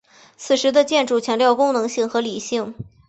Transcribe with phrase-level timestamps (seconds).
[0.35, 2.73] 此时的建筑强调功能性和理性。